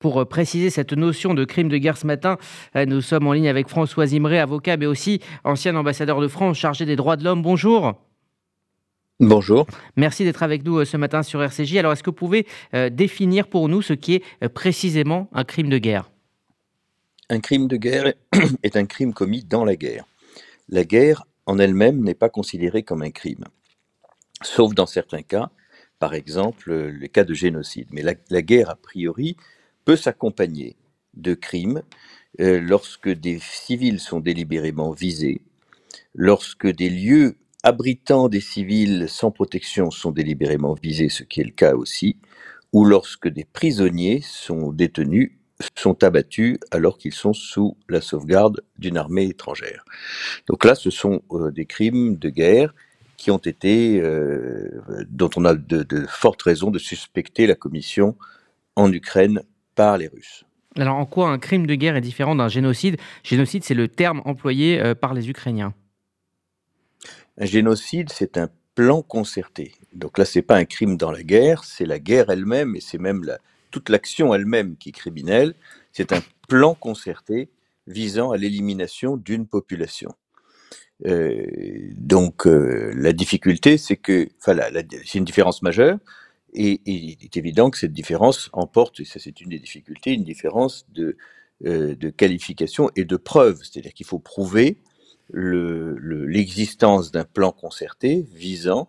Pour 0.00 0.26
préciser 0.26 0.70
cette 0.70 0.94
notion 0.94 1.34
de 1.34 1.44
crime 1.44 1.68
de 1.68 1.76
guerre 1.76 1.98
ce 1.98 2.06
matin, 2.06 2.38
nous 2.74 3.02
sommes 3.02 3.26
en 3.26 3.34
ligne 3.34 3.48
avec 3.48 3.68
François 3.68 4.06
Imré, 4.14 4.38
avocat, 4.38 4.78
mais 4.78 4.86
aussi 4.86 5.20
ancien 5.44 5.76
ambassadeur 5.76 6.22
de 6.22 6.26
France 6.26 6.56
chargé 6.56 6.86
des 6.86 6.96
droits 6.96 7.16
de 7.16 7.24
l'homme. 7.24 7.42
Bonjour. 7.42 7.92
Bonjour. 9.20 9.66
Merci 9.96 10.24
d'être 10.24 10.42
avec 10.42 10.64
nous 10.64 10.82
ce 10.86 10.96
matin 10.96 11.22
sur 11.22 11.42
RCJ. 11.42 11.76
Alors, 11.76 11.92
est-ce 11.92 12.02
que 12.02 12.08
vous 12.08 12.16
pouvez 12.16 12.46
définir 12.90 13.46
pour 13.46 13.68
nous 13.68 13.82
ce 13.82 13.92
qui 13.92 14.14
est 14.14 14.48
précisément 14.48 15.28
un 15.34 15.44
crime 15.44 15.68
de 15.68 15.76
guerre? 15.76 16.10
Un 17.28 17.40
crime 17.40 17.68
de 17.68 17.76
guerre 17.76 18.14
est 18.62 18.76
un 18.76 18.86
crime 18.86 19.12
commis 19.12 19.44
dans 19.44 19.66
la 19.66 19.76
guerre. 19.76 20.06
La 20.70 20.84
guerre 20.84 21.26
en 21.44 21.58
elle-même 21.58 22.02
n'est 22.02 22.14
pas 22.14 22.30
considérée 22.30 22.84
comme 22.84 23.02
un 23.02 23.10
crime, 23.10 23.44
sauf 24.42 24.74
dans 24.74 24.86
certains 24.86 25.22
cas, 25.22 25.50
par 25.98 26.14
exemple 26.14 26.72
le 26.72 27.06
cas 27.08 27.24
de 27.24 27.34
génocide. 27.34 27.88
Mais 27.92 28.02
la, 28.02 28.42
guerre, 28.42 28.70
a 28.70 28.76
priori, 28.76 29.36
peut 29.90 29.96
s'accompagner 29.96 30.76
de 31.14 31.34
crimes 31.34 31.82
euh, 32.38 32.60
lorsque 32.60 33.08
des 33.08 33.40
civils 33.40 33.98
sont 33.98 34.20
délibérément 34.20 34.92
visés, 34.92 35.42
lorsque 36.14 36.68
des 36.68 36.88
lieux 36.88 37.38
abritant 37.64 38.28
des 38.28 38.40
civils 38.40 39.08
sans 39.08 39.32
protection 39.32 39.90
sont 39.90 40.12
délibérément 40.12 40.74
visés, 40.74 41.08
ce 41.08 41.24
qui 41.24 41.40
est 41.40 41.44
le 41.44 41.50
cas 41.50 41.74
aussi, 41.74 42.18
ou 42.72 42.84
lorsque 42.84 43.26
des 43.26 43.44
prisonniers 43.44 44.20
sont 44.22 44.70
détenus 44.70 45.32
sont 45.76 46.04
abattus 46.04 46.58
alors 46.70 46.96
qu'ils 46.96 47.12
sont 47.12 47.32
sous 47.32 47.76
la 47.88 48.00
sauvegarde 48.00 48.62
d'une 48.78 48.96
armée 48.96 49.24
étrangère. 49.24 49.84
Donc 50.46 50.64
là, 50.64 50.76
ce 50.76 50.90
sont 50.90 51.20
euh, 51.32 51.50
des 51.50 51.66
crimes 51.66 52.16
de 52.16 52.28
guerre 52.28 52.76
qui 53.16 53.32
ont 53.32 53.38
été, 53.38 54.00
euh, 54.00 54.70
dont 55.10 55.30
on 55.34 55.44
a 55.44 55.54
de, 55.56 56.06
fortes 56.06 56.42
raisons 56.42 56.70
de 56.70 56.78
suspecter 56.78 57.48
la 57.48 57.56
commission 57.56 58.16
en 58.76 58.92
Ukraine 58.92 59.42
par 59.74 59.98
les 59.98 60.08
Russes. 60.08 60.44
Alors 60.76 60.96
en 60.96 61.06
quoi 61.06 61.30
un 61.30 61.38
crime 61.38 61.66
de 61.66 61.74
guerre 61.74 61.96
est 61.96 62.00
différent 62.00 62.34
d'un 62.34 62.48
génocide? 62.48 62.96
Génocide, 63.24 63.64
c'est 63.64 63.74
le 63.74 63.88
terme 63.88 64.22
employé 64.24 64.80
euh, 64.80 64.94
par 64.94 65.14
les 65.14 65.28
Ukrainiens. 65.28 65.74
Un 67.38 67.46
génocide, 67.46 68.10
c'est 68.10 68.38
un 68.38 68.48
plan 68.74 69.02
concerté. 69.02 69.74
Donc 69.92 70.18
là, 70.18 70.24
c'est 70.24 70.42
pas 70.42 70.56
un 70.56 70.64
crime 70.64 70.96
dans 70.96 71.10
la 71.10 71.22
guerre, 71.22 71.64
c'est 71.64 71.86
la 71.86 71.98
guerre 71.98 72.30
elle-même 72.30 72.76
et 72.76 72.80
c'est 72.80 72.98
même 72.98 73.24
la, 73.24 73.38
toute 73.70 73.88
l'action 73.88 74.34
elle-même 74.34 74.76
qui 74.76 74.90
est 74.90 74.92
criminelle, 74.92 75.54
c'est 75.92 76.12
un 76.12 76.22
plan 76.48 76.74
concerté 76.74 77.50
visant 77.86 78.30
à 78.30 78.36
l'élimination 78.36 79.16
d'une 79.16 79.46
population. 79.46 80.12
Euh, 81.06 81.44
donc 81.96 82.46
euh, 82.46 82.92
la 82.94 83.12
difficulté, 83.12 83.78
c'est 83.78 83.96
que, 83.96 84.28
enfin, 84.38 84.56
c'est 85.04 85.18
une 85.18 85.24
différence 85.24 85.62
majeure, 85.62 85.98
et, 86.52 86.80
il 86.86 87.16
est 87.22 87.36
évident 87.36 87.70
que 87.70 87.78
cette 87.78 87.92
différence 87.92 88.50
emporte, 88.52 89.00
et 89.00 89.04
ça 89.04 89.18
c'est 89.18 89.40
une 89.40 89.50
des 89.50 89.58
difficultés, 89.58 90.12
une 90.12 90.24
différence 90.24 90.86
de, 90.92 91.16
euh, 91.64 91.94
de 91.94 92.10
qualification 92.10 92.90
et 92.96 93.04
de 93.04 93.16
preuve. 93.16 93.60
C'est-à-dire 93.62 93.94
qu'il 93.94 94.06
faut 94.06 94.18
prouver 94.18 94.78
l'existence 95.32 97.06
le, 97.06 97.12
d'un 97.12 97.24
plan 97.24 97.52
concerté 97.52 98.26
visant 98.34 98.88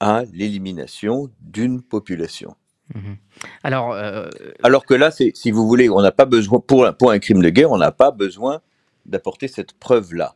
à 0.00 0.24
l'élimination 0.32 1.30
d'une 1.40 1.80
population. 1.80 2.56
Mmh 2.94 3.14
Alors, 3.62 3.92
euh, 3.92 4.28
Alors 4.62 4.84
que 4.84 4.94
là, 4.94 5.10
si 5.10 5.50
vous 5.50 5.66
voulez, 5.66 5.88
on 5.88 6.02
n'a 6.02 6.12
pas 6.12 6.24
besoin, 6.24 6.60
pour, 6.60 6.92
pour 6.96 7.10
un 7.12 7.18
crime 7.18 7.42
de 7.42 7.50
guerre, 7.50 7.70
on 7.70 7.78
n'a 7.78 7.92
pas 7.92 8.10
besoin 8.10 8.60
d'apporter 9.06 9.46
cette 9.46 9.72
preuve-là. 9.74 10.34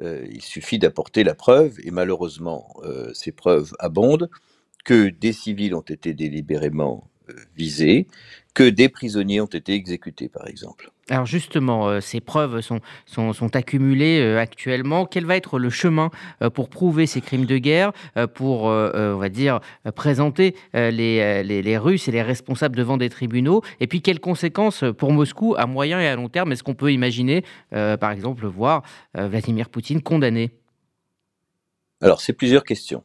Euh, 0.00 0.26
il 0.30 0.42
suffit 0.42 0.78
d'apporter 0.78 1.24
la 1.24 1.34
preuve, 1.34 1.76
et 1.84 1.90
malheureusement, 1.90 2.74
ces 3.12 3.32
preuves 3.32 3.74
abondent, 3.78 4.30
que 4.86 5.10
des 5.10 5.32
civils 5.32 5.74
ont 5.74 5.80
été 5.80 6.14
délibérément 6.14 7.10
visés, 7.56 8.06
que 8.54 8.68
des 8.68 8.88
prisonniers 8.88 9.40
ont 9.40 9.46
été 9.46 9.74
exécutés, 9.74 10.28
par 10.28 10.46
exemple. 10.46 10.90
Alors 11.10 11.26
justement, 11.26 11.88
euh, 11.88 12.00
ces 12.00 12.20
preuves 12.20 12.60
sont, 12.60 12.80
sont, 13.06 13.56
accumulées 13.56 14.20
euh, 14.20 14.40
actuellement. 14.40 15.06
Quel 15.06 15.24
va 15.24 15.36
être 15.36 15.58
le 15.58 15.70
chemin 15.70 16.10
euh, 16.42 16.50
pour 16.50 16.68
prouver 16.68 17.06
ces 17.06 17.20
crimes 17.20 17.46
de 17.46 17.58
guerre, 17.58 17.92
pour, 18.34 18.64
on 18.64 19.16
va 19.16 19.28
dire, 19.28 19.60
présenter 19.94 20.54
les, 20.72 21.42
les, 21.42 21.78
Russes 21.78 22.08
et 22.08 22.12
les 22.12 22.22
responsables 22.22 22.76
devant 22.76 22.96
des 22.96 23.10
tribunaux? 23.10 23.62
Et 23.80 23.86
puis, 23.86 24.02
quelles 24.02 24.20
conséquences 24.20 24.84
pour 24.96 25.12
Moscou 25.12 25.54
à 25.58 25.66
moyen 25.66 26.00
et 26.00 26.06
à 26.06 26.16
long 26.16 26.28
terme 26.28 26.52
Est-ce 26.52 26.62
qu'on 26.62 26.74
peut 26.74 26.92
imaginer, 26.92 27.44
par 27.70 28.10
exemple, 28.10 28.46
voir 28.46 28.82
Vladimir 29.14 29.68
Poutine 29.68 30.00
condamné? 30.00 30.50
Alors, 32.00 32.20
c'est 32.20 32.32
plusieurs 32.32 32.64
questions 32.64 33.02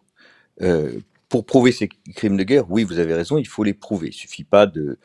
pour 1.32 1.46
prouver 1.46 1.72
ces 1.72 1.88
crimes 1.88 2.36
de 2.36 2.44
guerre, 2.44 2.70
oui, 2.70 2.84
vous 2.84 3.00
avez 3.00 3.14
raison, 3.14 3.38
il 3.38 3.48
faut 3.48 3.64
les 3.64 3.74
prouver. 3.74 4.08
Il 4.08 4.10
ne 4.10 4.16
suffit 4.16 4.44
pas 4.44 4.68
de, 4.68 5.00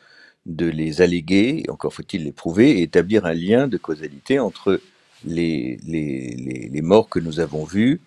de 0.45 0.65
les 0.65 1.01
alléguer, 1.01 1.63
encore 1.69 1.93
faut-il 1.93 2.25
les 2.25 2.33
prouver, 2.33 2.79
et 2.79 2.81
établir 2.81 3.25
un 3.25 3.33
lien 3.33 3.69
de 3.69 3.77
causalité 3.77 4.37
entre 4.37 4.81
les, 5.25 5.79
les, 5.87 6.69
les, 6.69 6.81
morts 6.81 7.07
que 7.07 7.19
nous 7.19 7.39
avons 7.39 7.63
vus 7.63 8.01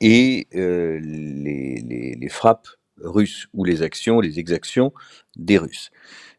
et 0.00 0.48
euh, 0.56 0.98
les, 0.98 2.28
frappes 2.28 2.66
russes 3.02 3.46
ou 3.54 3.64
les 3.64 3.82
actions, 3.82 4.20
les 4.20 4.40
exactions 4.40 4.92
des 5.36 5.56
Russes. 5.56 5.92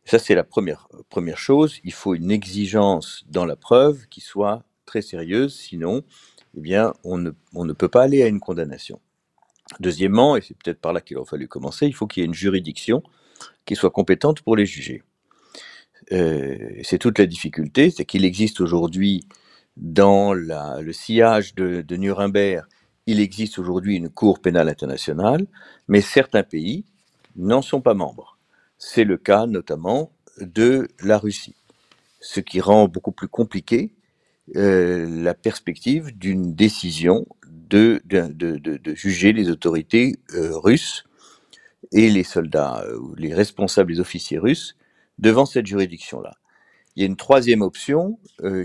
Ça, 0.04 0.20
c'est 0.20 0.36
la 0.36 0.44
première, 0.44 0.90
première 1.10 1.38
chose. 1.38 1.80
Il 1.86 1.94
faut 1.94 2.14
une 2.14 2.32
exigence 2.32 3.24
dans 3.30 3.46
la 3.46 3.56
preuve 3.56 4.06
qui 4.10 4.20
soit 4.20 4.64
très 4.86 5.02
sérieuse, 5.02 5.56
sinon, 5.56 6.04
eh 6.58 6.60
bien, 6.60 6.94
on 7.06 7.18
ne, 7.18 7.32
on 7.56 7.64
ne 7.64 7.72
peut 7.72 7.90
pas 7.90 8.04
aller 8.04 8.22
à 8.22 8.28
une 8.28 8.42
condamnation. 8.42 9.00
Deuxièmement, 9.80 10.36
et 10.36 10.42
c'est 10.42 10.58
peut-être 10.58 10.82
par 10.82 10.94
là 10.94 11.02
qu'il 11.02 11.18
aurait 11.18 11.30
fallu 11.30 11.48
commencer, 11.48 11.88
il 11.88 11.94
faut 11.94 12.08
qu'il 12.08 12.22
y 12.22 12.24
ait 12.24 12.28
une 12.28 12.34
juridiction 12.34 13.04
qui 13.66 13.76
soit 13.76 13.92
compétente 13.92 14.42
pour 14.42 14.56
les 14.56 14.66
juger. 14.66 15.04
Euh, 16.12 16.58
c'est 16.84 16.98
toute 16.98 17.20
la 17.20 17.26
difficulté, 17.26 17.90
c'est 17.90 18.06
qu'il 18.06 18.26
existe 18.26 18.60
aujourd'hui 18.60 19.22
dans 19.78 20.34
le 20.34 20.92
sillage 20.92 21.56
de, 21.56 21.96
Nuremberg, 21.96 22.66
il 23.08 23.20
existe 23.20 23.58
aujourd'hui 23.58 23.96
une 23.96 24.10
Cour 24.10 24.40
pénale 24.40 24.70
internationale, 24.70 25.48
mais 25.88 26.02
certains 26.02 26.44
pays 26.44 26.86
n'en 27.36 27.62
sont 27.62 27.82
pas 27.82 27.94
membres. 27.94 28.38
C'est 28.78 29.06
le 29.06 29.18
cas 29.18 29.46
notamment 29.48 30.12
de 30.40 30.90
la 31.02 31.18
Russie, 31.18 31.56
ce 32.20 32.42
qui 32.42 32.60
rend 32.60 32.88
beaucoup 32.88 33.12
plus 33.12 33.28
compliqué 33.28 33.94
euh, 34.56 35.08
la 35.24 35.34
perspective 35.34 36.12
d'une 36.18 36.54
décision 36.54 37.26
de, 37.72 38.96
juger 38.96 39.34
les 39.34 39.50
autorités 39.50 40.16
euh, 40.34 40.58
russes 40.58 41.06
et 41.92 42.10
les 42.10 42.24
soldats, 42.24 42.84
euh, 42.86 43.00
les 43.18 43.34
responsables, 43.34 43.92
les 43.92 44.00
officiers 44.00 44.38
russes, 44.38 44.76
devant 45.20 45.46
cette 45.46 45.66
juridiction-là. 45.66 46.34
Il 46.96 47.02
y 47.02 47.04
a 47.04 47.08
une 47.08 47.16
troisième 47.16 47.62
option 47.62 48.20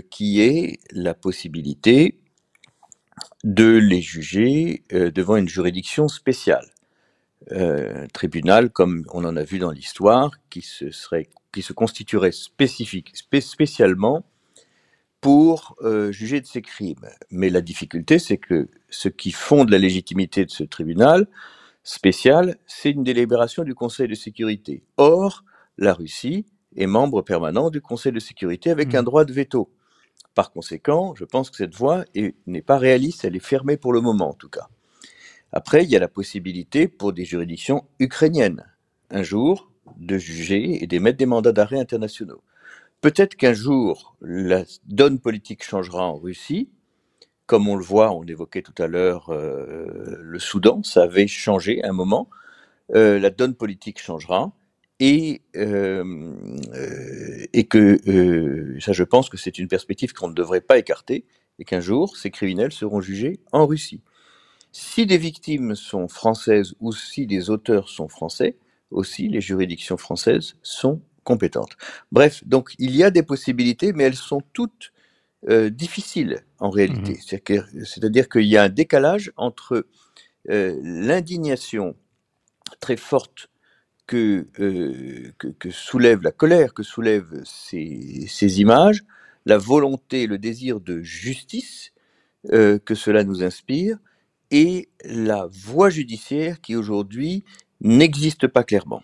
qui 0.09 0.41
est 0.41 0.79
la 0.91 1.13
possibilité 1.13 2.19
de 3.45 3.77
les 3.77 4.01
juger 4.01 4.83
devant 4.91 5.37
une 5.37 5.47
juridiction 5.47 6.09
spéciale. 6.09 6.67
un 7.51 8.07
tribunal, 8.07 8.69
comme 8.69 9.05
on 9.13 9.23
en 9.23 9.37
a 9.37 9.43
vu 9.43 9.59
dans 9.59 9.71
l'histoire, 9.71 10.31
qui 10.49 10.61
se, 10.61 10.85
qui 11.53 11.61
se 11.61 11.71
constituerait 11.71 12.33
spécifique, 12.33 13.13
spécialement 13.15 14.25
pour 15.21 15.75
euh, 15.81 16.11
juger 16.11 16.41
de 16.41 16.45
ces 16.45 16.61
crimes. 16.61 17.07
Mais 17.31 17.49
la 17.49 17.61
difficulté, 17.61 18.19
c'est 18.19 18.37
que 18.37 18.69
ce 18.89 19.09
qui 19.09 19.31
fonde 19.31 19.69
la 19.69 19.77
légitimité 19.77 20.45
de 20.45 20.51
ce 20.51 20.63
tribunal 20.63 21.27
spécial, 21.83 22.57
c'est 22.65 22.91
une 22.91 23.03
délibération 23.03 23.63
du 23.63 23.73
Conseil 23.73 24.07
de 24.07 24.15
sécurité. 24.15 24.83
Or, 24.97 25.43
la 25.77 25.93
Russie 25.93 26.45
est 26.75 26.85
membre 26.85 27.21
permanent 27.21 27.69
du 27.69 27.81
Conseil 27.81 28.11
de 28.11 28.19
sécurité 28.19 28.69
avec 28.69 28.93
un 28.93 29.01
mmh. 29.01 29.05
droit 29.05 29.25
de 29.25 29.33
veto. 29.33 29.71
Par 30.35 30.51
conséquent, 30.51 31.15
je 31.15 31.25
pense 31.25 31.49
que 31.49 31.57
cette 31.57 31.73
voie 31.73 32.05
n'est 32.45 32.61
pas 32.61 32.77
réaliste, 32.77 33.25
elle 33.25 33.35
est 33.35 33.43
fermée 33.43 33.77
pour 33.77 33.93
le 33.93 34.01
moment 34.01 34.29
en 34.29 34.33
tout 34.33 34.49
cas. 34.49 34.67
Après, 35.51 35.83
il 35.83 35.89
y 35.89 35.95
a 35.95 35.99
la 35.99 36.07
possibilité 36.07 36.87
pour 36.87 37.13
des 37.13 37.25
juridictions 37.25 37.85
ukrainiennes, 37.99 38.63
un 39.09 39.23
jour, 39.23 39.71
de 39.95 40.17
juger 40.17 40.83
et 40.83 40.87
d'émettre 40.87 41.17
des 41.17 41.25
mandats 41.25 41.53
d'arrêt 41.53 41.79
internationaux. 41.79 42.43
Peut-être 43.01 43.35
qu'un 43.35 43.53
jour, 43.53 44.15
la 44.21 44.63
donne 44.85 45.19
politique 45.19 45.63
changera 45.63 46.05
en 46.05 46.17
Russie. 46.17 46.69
Comme 47.45 47.67
on 47.69 47.75
le 47.75 47.83
voit, 47.83 48.11
on 48.11 48.23
évoquait 48.25 48.61
tout 48.63 48.75
à 48.81 48.87
l'heure 48.87 49.29
euh, 49.29 50.17
le 50.21 50.39
Soudan, 50.39 50.83
ça 50.83 51.03
avait 51.03 51.27
changé 51.27 51.83
à 51.83 51.89
un 51.89 51.93
moment. 51.93 52.29
Euh, 52.95 53.19
la 53.19 53.29
donne 53.29 53.55
politique 53.55 54.01
changera 54.01 54.51
et, 54.99 55.41
euh, 55.55 56.35
et 57.53 57.65
que 57.67 57.99
ça, 58.79 58.93
je 58.93 59.03
pense 59.03 59.29
que 59.29 59.37
c'est 59.37 59.59
une 59.59 59.67
perspective 59.67 60.13
qu'on 60.13 60.29
ne 60.29 60.33
devrait 60.33 60.61
pas 60.61 60.77
écarter 60.79 61.25
et 61.59 61.65
qu'un 61.65 61.81
jour, 61.81 62.17
ces 62.17 62.31
criminels 62.31 62.71
seront 62.71 63.01
jugés 63.01 63.39
en 63.51 63.67
Russie. 63.67 64.01
Si 64.71 65.05
des 65.05 65.17
victimes 65.17 65.75
sont 65.75 66.07
françaises 66.07 66.75
ou 66.79 66.93
si 66.93 67.27
des 67.27 67.49
auteurs 67.49 67.89
sont 67.89 68.09
français, 68.09 68.57
aussi 68.91 69.27
les 69.29 69.41
juridictions 69.41 69.97
françaises 69.97 70.55
sont 70.63 71.01
compétente. 71.27 71.73
Bref, 72.13 72.41
donc 72.45 72.73
il 72.79 72.95
y 72.95 73.03
a 73.03 73.11
des 73.11 73.21
possibilités, 73.21 73.91
mais 73.91 74.05
elles 74.05 74.23
sont 74.31 74.41
toutes 74.53 74.93
euh, 75.49 75.69
difficiles 75.69 76.45
en 76.59 76.69
réalité. 76.69 77.13
Mmh 77.13 77.83
c'est-à-dire 77.83 78.29
qu'il 78.29 78.45
y 78.45 78.55
a 78.55 78.63
un 78.63 78.69
décalage 78.69 79.33
entre 79.35 79.85
euh, 80.49 80.79
l'indignation 80.81 81.97
très 82.79 82.95
forte 82.95 83.49
que, 84.07 84.47
euh, 84.61 85.33
que, 85.37 85.49
que 85.49 85.69
soulève 85.69 86.21
la 86.23 86.31
colère, 86.31 86.73
que 86.73 86.83
soulèvent 86.83 87.41
ces, 87.43 88.25
ces 88.29 88.61
images, 88.61 89.03
la 89.45 89.57
volonté, 89.57 90.27
le 90.27 90.37
désir 90.37 90.79
de 90.79 91.01
justice 91.01 91.91
que 92.89 92.95
cela 92.95 93.25
nous 93.25 93.43
inspire, 93.43 93.97
et 94.51 94.87
la 95.03 95.49
voie 95.51 95.89
judiciaire 95.89 96.61
qui 96.61 96.77
aujourd'hui 96.77 97.43
n'existe 97.81 98.47
pas 98.47 98.63
clairement. 98.63 99.03